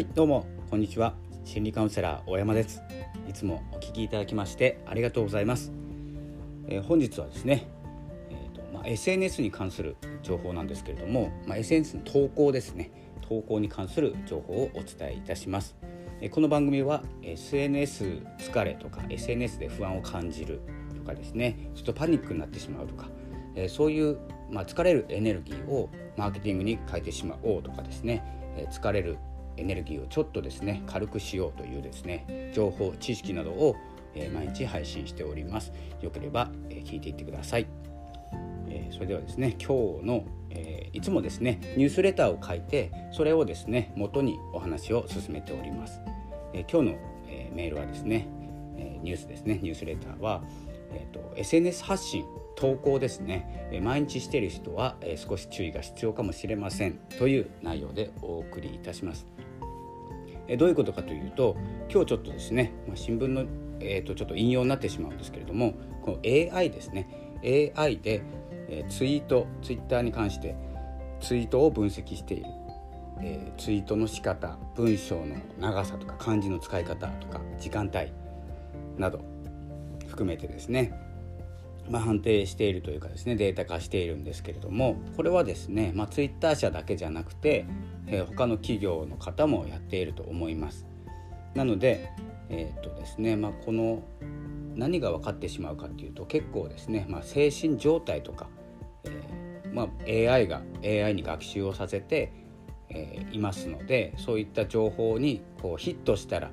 [0.00, 1.12] はいどうもこんにちは。
[1.44, 2.80] 心理カウンセラー大山です。
[3.28, 5.72] いつもお聞きいただきましてありがとうございます、
[6.68, 7.68] えー、本日はですね、
[8.30, 12.90] えーとまあ、SNS に関する情報なんですけれども、まあ、SNS の投稿ですね。
[13.20, 15.76] 投稿に関する情報をお伝えいたします。
[16.22, 20.62] えこの番組は SNS 疲れとか SNS で不安を感じる
[20.96, 23.10] とかですねちょっとパニックになってしまうとか
[23.54, 24.18] えそういう、
[24.50, 28.24] まあ、疲れるエネルギーをマーケティングに変えてしまおうとかですね
[28.70, 29.18] 疲れる
[29.60, 33.76] エネルギーをちょっとですね軽くしようというですね情報知識などを
[34.34, 35.72] 毎日配信しております。
[36.00, 37.66] よければ聞いていってください。
[38.92, 40.24] それではですね今日の
[40.92, 46.00] いつもですねニュースレターを書いてそれをですね元にお話を進めております。
[46.52, 46.98] 今日の
[47.54, 48.26] メールはですね
[49.02, 50.42] ニュースですねニュースレターは
[50.92, 52.24] えーと、SNS 発信
[52.56, 59.26] 投稿ですね、え毎日している人は、え少し注意が必要かもしれませんという内容でお送りいたします。
[60.50, 61.56] えどういうことかというと
[61.88, 63.44] 今日ちょっとですね、まあ、新聞の、
[63.78, 67.08] えーと、ちょっと引用になってしまうんですけれどもこの AI ですね。
[67.76, 68.22] AI で、
[68.68, 70.56] えツイートツイッターに関して
[71.20, 72.44] ツイートを分析している、
[73.22, 78.12] えツイートの仕方文章の長さとか漢字の使い方とか時間帯
[78.98, 79.20] など
[80.08, 80.92] 含めてですね、
[81.90, 87.66] まあ、判定しているというかですねデータ化しているんですけれどもこれはですね、まあ、ツイッター社だけじゃなくて、
[88.06, 90.86] えー、他の企業の方もやっていると思います。
[91.54, 92.08] なので、
[92.48, 94.04] えー、っとですねまあ、この
[94.76, 98.48] 何が分かってしまうかっていうと結構ですね、まあ、精神状態とか、
[99.04, 102.32] えーまあ、AI が AI に学習をさせて、
[102.88, 106.52] えー、いますのでそういった情報にこうヒットしたら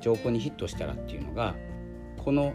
[0.00, 1.56] 情報にヒットしたらっていうのが
[2.24, 2.54] この、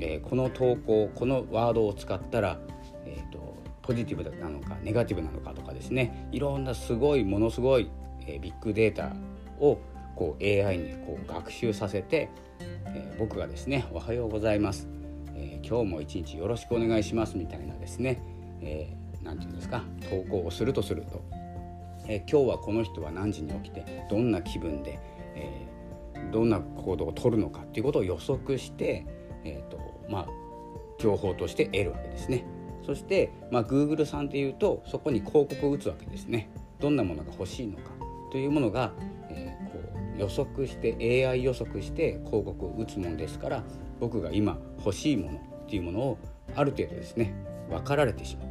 [0.00, 2.58] えー、この投稿このワードを使ったら、
[3.04, 6.28] えーと、ポジティブなのかネガティブなのかとかですね。
[6.32, 7.90] いろんなすごいものすごい、
[8.26, 9.14] えー、ビッグデータ
[9.58, 9.78] を
[10.14, 12.30] こう AI にこう学習させて、
[12.86, 14.88] えー、僕がですね「おはようございます」
[15.34, 18.20] えー「今日も一日よろしくお願いします」みたいなですね。
[18.60, 21.22] 何、えー、て言うんですか投稿をするとすると、
[22.08, 24.98] え、今日はこの人は何時に起きてどんな気分で、
[25.34, 25.66] え
[26.32, 29.06] どんな行動をとるのかっていうことを予測して、
[29.46, 30.26] えーとまあ、
[30.98, 32.44] 情報として得るわけですね。
[32.84, 36.48] そして、まあ、Google さんでいうとそこに広告を打つわけですね。
[36.80, 37.90] どんなものが欲しいのか
[38.30, 38.92] というものが、
[39.30, 39.78] えー、こ
[40.16, 43.62] う予測して AI 予測して広告を打つものですから
[43.98, 46.18] 僕が今欲しいものっていうものを
[46.54, 47.34] ある程度ですね
[47.70, 48.48] 分かられてしまう。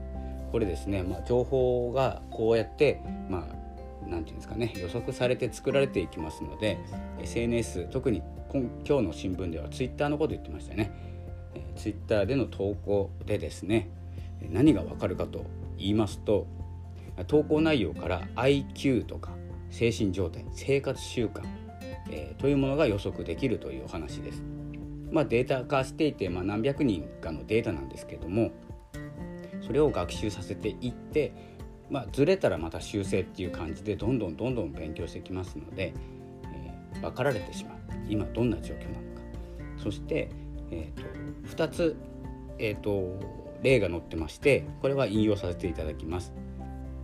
[0.51, 3.64] これですね、まあ、情報がこうやって、まあ、
[4.07, 6.77] 何て言うんですかね予測されて作られていきますので
[7.21, 8.21] SNS 特に
[8.51, 10.91] 今日の新聞では Twitter のこと言ってましたね、
[11.55, 13.89] え Twitter での投稿でですね
[14.49, 15.45] 何がわかるかと
[15.77, 16.47] 言いますと
[17.27, 19.31] 投稿内容から IQ とか
[19.69, 21.41] 精神状態生活習慣、
[22.11, 24.43] えー、というものが予測できるというお話です。
[25.11, 28.51] まあ、データ化していて、まあ、何百人かのデータなんですけども
[29.65, 31.54] それを学習させていって
[31.89, 35.93] まあ、ずれたらまた修正っていう感じでどんどんどんどん勉強してきますので、
[36.53, 39.21] えー、分かられてしまう今どんな状況なのか
[39.77, 40.29] そして、
[40.71, 41.95] えーと、2つ、
[42.57, 43.19] えーと、
[43.61, 46.33] 例が載ってましてこれは引用させていただきます。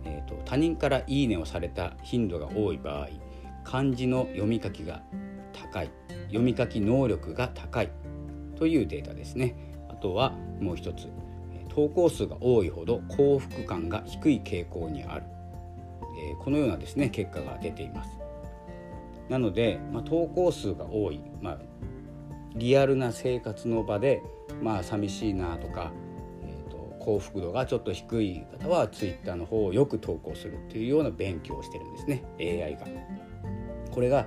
[0.04, 3.08] えーと、他人から「いいね」をされた頻度が多い場合
[3.62, 5.02] 漢字の読み書きが
[5.52, 5.90] 高い
[6.26, 7.90] 読み書き能力が高い
[8.56, 9.54] というデータですね。
[9.88, 11.08] あとはもう一つ
[11.74, 15.24] 投稿数が多いほど幸福感が低い傾向にある、
[16.30, 18.10] えー、このようなですね結果が出ています
[19.30, 21.58] なので、まあ、投稿数が多い、まあ、
[22.54, 24.22] リアルな生活の場で
[24.62, 25.92] まあ寂しいなとか、
[26.42, 32.86] えーと、幸福度がちょっと低い方は Twitter の方をよく投稿するというような勉強をしてるんですね AI が。
[33.90, 34.26] これが、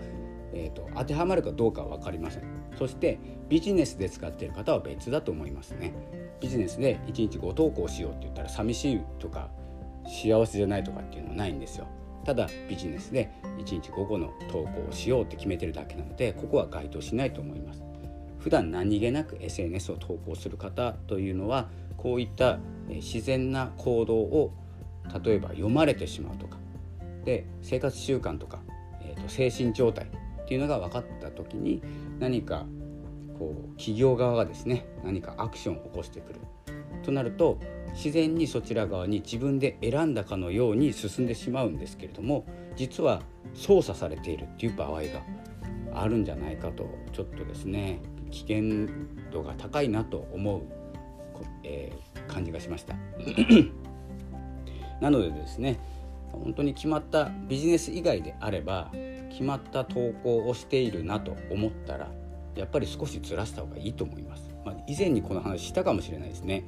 [0.53, 2.43] えーと、と当てはまるかどうかは分かりません。
[2.77, 3.19] そして
[3.49, 5.93] ビジネスで使っている方は別だと思いますね。
[6.39, 9.49] ビジネスで1日5投稿しようって言ったら寂しいとか
[10.05, 11.87] 幸せじゃないとかっていうのはないんですよ。
[12.25, 17.83] ただビジネスで1日5個の投稿をしようって決めてるだけなのでここは該当しないと思います。
[18.39, 21.67] 普段何気なく SNS を投稿する方というのは
[21.97, 24.53] こういった自然な行動を
[25.23, 26.57] 例えば読まれてしまうとか
[27.23, 28.59] で生活習慣とか、
[29.01, 30.07] えー、と精神状態
[30.45, 31.81] っていうのが分かった時に
[32.19, 32.65] 何か
[33.39, 36.39] こう企業側がですね何かアクションを起こしてくる
[37.03, 37.59] となると
[37.93, 42.45] 自然にそちら側に自分で選んだかのように進んでしまうんですけれども
[42.75, 43.21] 実は
[43.55, 45.23] 操作されているっていう場合が
[45.93, 48.01] あるんじゃないかとちょっとですね
[48.31, 48.87] 危険
[49.31, 50.61] 度が高いなと思う、
[51.63, 52.95] えー、感じがしました。
[55.01, 55.79] なのでですね
[56.31, 58.91] 本当に決まったビジネス以外であれば
[59.35, 62.09] 決まった投稿をしているなと思ったら
[62.55, 64.49] やっぱり少しずらした方がいいと思います。
[64.63, 66.63] まあ、以前にこの話したかもしれないですね。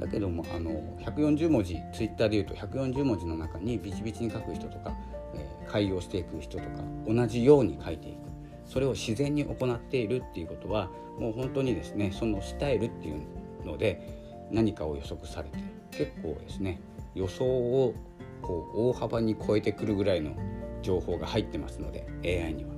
[0.00, 0.70] だけどもあの
[1.02, 4.96] 140文字ツイッターでいうと140文字の中にビチビチに書く人とか、
[5.34, 8.16] えー、開業していく人とか同じように書いていく
[8.64, 10.88] それを自然に行っているっていうことは
[11.20, 15.58] もう本当にですねそのスタイルっていうので何かを予測されて
[15.90, 16.80] 結構ですね
[17.14, 17.94] 予想を
[18.40, 20.34] こう大幅に超えてくるぐらいの
[20.82, 22.70] 情報が入ってますので AI には。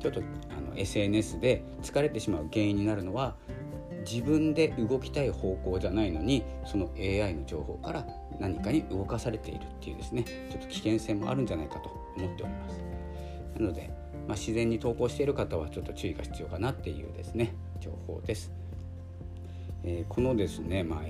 [0.00, 3.36] ちょっとあの SNS で疲れてしまう原因になるのは
[4.10, 8.06] 自分で動きたい方向じゃないのにその AI の情報から
[8.38, 10.24] 何かに動かされているっていうですね。
[10.50, 12.90] ちょっと危険性もあるんじゃないかと思っております。
[13.60, 13.90] なので、
[14.26, 18.50] まあ、自然に投稿している方はちょっと注意が必要かなっていうですね情報です、
[19.84, 21.02] えー、このですね、まあ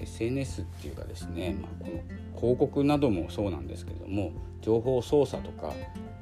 [0.00, 2.02] SNS っていうかですね、まあ、この
[2.38, 5.72] 広告などもそうなんですけれども情報操作とか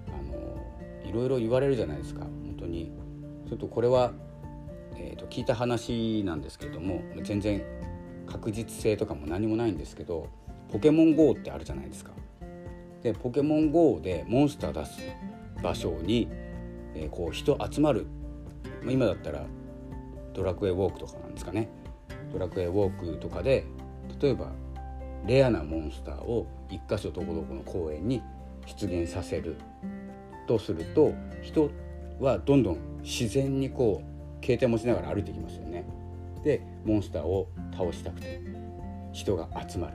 [0.08, 2.20] あのいろいろ言われるじゃないですか。
[2.20, 2.92] 本当に。
[3.48, 4.12] ちょっとこれは
[4.98, 7.62] えー、と聞いた話なんですけども全然
[8.26, 10.28] 確実性とかも何もないんですけど
[10.70, 12.12] ポケモン GO ってあるじゃないですか。
[13.02, 15.00] でポケモン GO でモンスター出す
[15.62, 16.28] 場所に、
[16.94, 18.06] えー、こう人集まる。
[18.88, 19.44] 今だったら
[20.32, 21.68] ドラクエウォークとかなんですかね。
[22.32, 23.64] ドラクエウォークとかで
[24.20, 24.50] 例えば
[25.26, 28.23] レアなモンスターを一箇所どこどこの公園に
[28.67, 29.56] 出現させる
[30.46, 31.12] とすると
[31.43, 31.70] 人
[32.20, 35.84] はどんどん自然にこう携帯持ちながら歩いてきますよね。
[36.44, 38.40] でモンスターを倒したくて
[39.12, 39.94] 人が集まる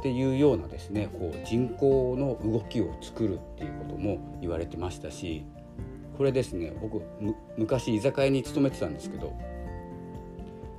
[0.00, 5.46] っていうようなですねこう人口の動きを作るっていうことも言われてましたし
[6.18, 7.02] これですね僕
[7.56, 9.32] 昔居酒屋に勤めてたんですけど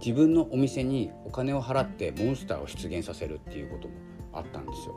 [0.03, 3.94] 自分のお店にお金を払ってモンスターを出現させるっていうことも
[4.33, 4.95] あったんですよ。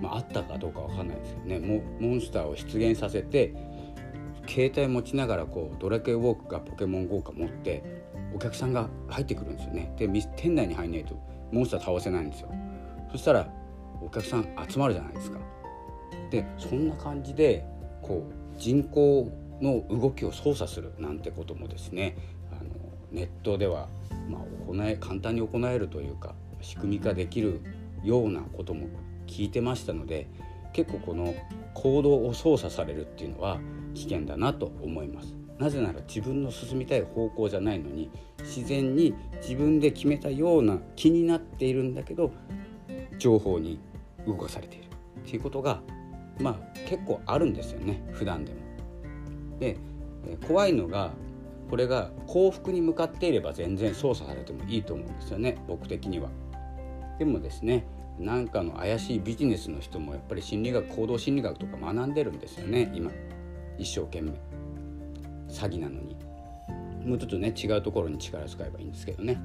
[0.00, 1.82] まあ、あったかどうかわかんないですけどね。
[1.98, 3.52] モンスターを出現させて
[4.46, 7.82] 携帯持ちながらこうドラクエウォークかポケモン GO か持って
[8.32, 9.92] お客さんが入ってくるんですよね。
[9.96, 12.52] で店内に入んないとモンスター倒せないんですよ。
[13.10, 13.52] そしたら
[14.00, 15.40] お客さん集まるじゃないですか。
[16.30, 17.66] でそんな感じで
[18.00, 19.28] こう人口
[19.60, 22.16] の動きを操作するなんてこともですね
[22.52, 22.70] あの
[23.10, 23.88] ネットでは、
[24.30, 27.60] まあ、行え簡単に行えるというか仕組み化できる
[28.04, 28.86] ようなことも
[29.26, 30.28] 聞いてましたので
[30.72, 31.34] 結構この
[31.74, 33.60] 行動を操作されるっていうのは
[33.94, 35.34] 危険だなと思います。
[35.58, 42.32] なぜなら自分の進みたい方向じゃないのに自然に自分で決めたような気になっているんだけど
[43.18, 43.78] 情報に
[44.26, 44.84] 動かされている。
[45.20, 45.82] っていうことが
[46.40, 48.02] まあ結構あるんですよね。
[48.12, 48.58] 普段でも。
[49.58, 49.76] で
[50.46, 51.12] 怖いのが
[51.70, 55.56] これが幸福に向かっていれば全然操作されてもいいと思うんですよね。
[55.68, 56.28] 僕的には。
[57.18, 57.86] でもですね
[58.18, 62.90] なんかの怪しいビジネスの人もやっぱり心理学行動心理学とか学んでるんですよね。
[62.94, 63.10] 今
[63.78, 64.32] 一生懸命。
[65.48, 66.16] 詐欺なのに。
[67.06, 69.40] もうちょっとね違うところに力使えばいいんですけどね。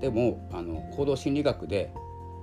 [0.00, 1.90] でもあの行動心理学で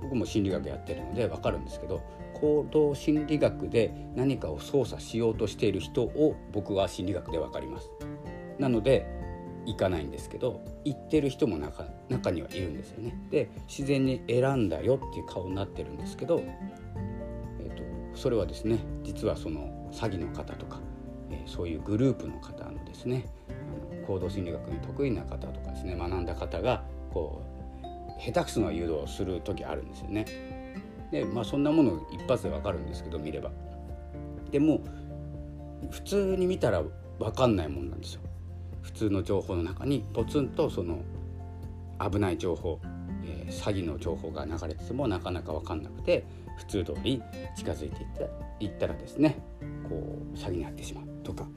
[0.02, 2.02] 僕も心理学やってるので分かるんですけど
[2.34, 7.88] 行動心理学で何かを操作しようとしている人を僕は心理学で分かります。
[8.58, 9.06] なので
[9.66, 16.42] 行かないんですけど行ってる人も中中にはいるんですよねで自然に選んだよっていう顔になってるんですけど、
[17.60, 17.82] えーと、
[18.14, 20.80] それはですね実はその詐欺の方とか、
[21.30, 27.54] えー、そういうグループの方のですねあの行動心理学に得意な方とかですね学んだ方がこう
[28.20, 30.24] 下手くそな誘導をする時あるんですよね。
[31.10, 33.50] でまあそんなもの一発でわかるんですけど見れば。
[34.50, 34.80] でも
[35.90, 36.82] 普通に見たら
[37.18, 38.20] 分かんないもんなんですよ。
[38.84, 40.98] 普通の情報の中にポツンとその
[41.98, 42.80] 危ない情報、
[43.24, 46.24] えー、詐欺の情報が流れててもなかなか分かんなくて
[46.58, 47.20] 普通通り
[47.56, 48.24] 近づいていった
[48.60, 49.38] いったらですね
[49.88, 51.48] こう詐欺に遭ってしまうとか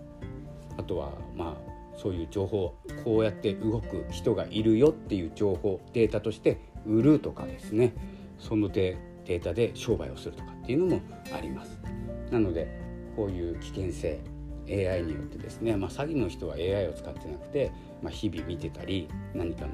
[0.77, 7.93] あとはまあそういう情報こうやって動く人がいるよっていう情報データとして売るとかですね
[8.39, 11.01] そのデータで商売をするとかっていうのも
[11.35, 11.77] あります。
[12.31, 12.67] なので
[13.15, 14.19] こういう危険性
[14.69, 17.71] AI によってですね、まあ、詐欺の人は AI を使ってなくて、
[18.01, 19.69] まあ、日々見てたり何かの、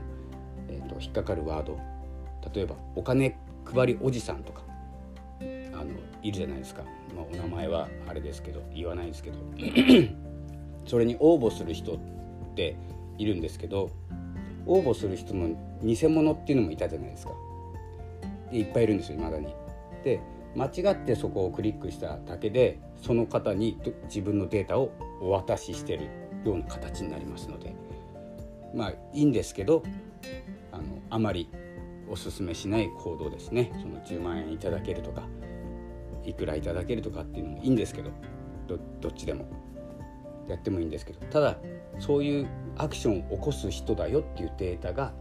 [0.70, 1.80] えーと、引っかかるワード。
[2.54, 4.64] 例えばお金配りおじさんとか
[5.40, 5.44] あ
[5.78, 5.86] の
[6.22, 6.84] いるじゃないですか、
[7.16, 9.38] まあ、お名前はあれですけど言わないですけど。
[10.86, 11.98] それに応募する人っ
[12.56, 12.76] て
[13.18, 13.90] いるんですけど
[14.66, 15.50] 応募する人の
[15.82, 17.34] 偽物っていうのもいたじゃないですか。
[18.52, 19.54] いっぱいいるんですよ未だに。
[20.04, 20.22] で
[20.56, 24.92] 間違ってそこをクリックしただけでその方に自分のデータを
[25.22, 26.06] お渡ししてる
[26.46, 27.76] ような形になりますので。
[28.74, 29.84] まあいいんですけど
[30.72, 31.48] あのあまり
[32.10, 33.72] おすすめしない行動ですね。
[33.80, 35.28] その10万円いただけるとか
[36.26, 38.10] いくらいただけるとかっていうのもいいんですけど
[38.68, 39.46] どっちでも。
[40.46, 41.20] やってもいいんですけど。
[41.28, 41.58] ただ
[42.00, 45.14] そういうアクションを起こす人だよっていうデータが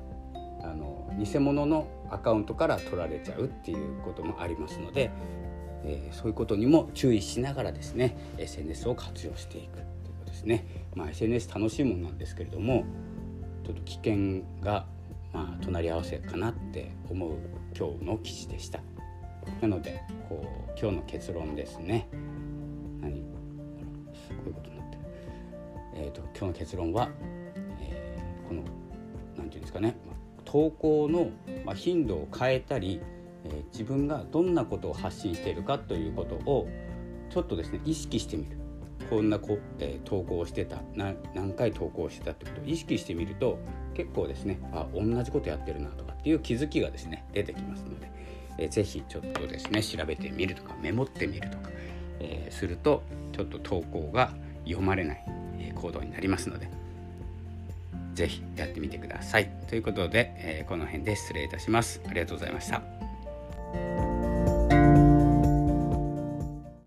[0.62, 5.10] あの偽物のアカウントから取られちゃうっていうこともありますので、
[5.84, 9.84] えー、そういうことにも注意しながらですね SNS を活用していくという
[10.18, 10.66] ことですね。
[10.94, 12.84] まあ、SNS 楽しいものなんですけれども
[13.64, 14.86] ちょっと危険が、
[15.32, 17.32] まあ、隣り合わせかなって思う
[17.76, 18.80] 今日の記事でした。
[19.60, 22.08] なのでこう今日の結論ですね。
[23.00, 23.20] 何？
[23.20, 23.26] こ
[24.46, 25.02] ういうことになってる。
[25.94, 27.08] えーと、今日の結論は、
[27.80, 28.72] えー、この何て
[29.36, 29.96] 言うんですかね
[30.52, 31.30] 投稿の
[31.74, 33.00] 頻度を変えたり、
[33.72, 36.68] 自分がどんなことを発信しているかということを
[37.30, 38.58] ちょっとですね意識してみる。
[39.08, 43.58] こんなこ、えー、投稿をしてた何回投稿してたってことを意識してみると
[43.94, 48.10] 結構ですねあ同じことやってるなとかっていう気づきがですね出てきますので、
[48.58, 51.70] えー、ぜひちょっとですね調べてみるとかメモってみるとか、
[52.20, 54.32] えー、するとちょっと投稿が
[54.64, 55.24] 読まれない、
[55.74, 56.68] 行動になりますので
[58.14, 59.48] 是非やってみてください。
[59.68, 62.00] ということで、えこの辺で失礼いたします。
[62.08, 63.01] ありがとうございました。